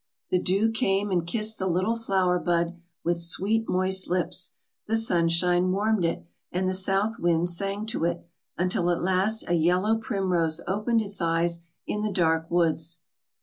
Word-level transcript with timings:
The 0.31 0.39
dew 0.39 0.71
came 0.71 1.11
and 1.11 1.27
kissed 1.27 1.59
the 1.59 1.67
little 1.67 1.95
flower 1.95 2.39
bud 2.39 2.75
with 3.03 3.17
sweet 3.17 3.69
moist 3.69 4.09
lips, 4.09 4.53
the 4.87 4.97
sunshine 4.97 5.71
warmed 5.71 6.03
it, 6.03 6.25
and 6.51 6.67
the 6.67 6.73
south 6.73 7.19
wind 7.19 7.51
sang 7.51 7.85
to 7.85 8.05
it, 8.05 8.25
until 8.57 8.89
at 8.89 9.03
last 9.03 9.47
a 9.47 9.53
yellow 9.53 9.95
primrose 9.99 10.59
opened 10.65 11.03
its 11.03 11.21
eyes 11.21 11.61
in 11.85 12.01
the 12.01 12.11
dark 12.11 12.49
woods. 12.49 13.01